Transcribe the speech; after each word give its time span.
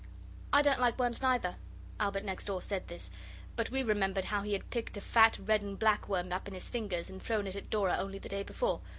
'I 0.51 0.63
don't 0.63 0.79
like 0.79 0.97
worms 0.97 1.21
neither.' 1.21 1.57
Albert 1.99 2.25
next 2.25 2.45
door 2.45 2.59
said 2.63 2.87
this; 2.87 3.11
but 3.55 3.69
we 3.69 3.83
remembered 3.83 4.25
how 4.25 4.41
he 4.41 4.53
had 4.53 4.71
picked 4.71 4.97
a 4.97 5.01
fat 5.01 5.37
red 5.39 5.61
and 5.61 5.77
black 5.77 6.09
worm 6.09 6.33
up 6.33 6.47
in 6.47 6.55
his 6.55 6.71
fingers 6.71 7.07
and 7.07 7.21
thrown 7.21 7.45
it 7.45 7.55
at 7.55 7.69
Dora 7.69 7.97
only 7.99 8.17
the 8.17 8.27
day 8.27 8.41
before. 8.41 8.81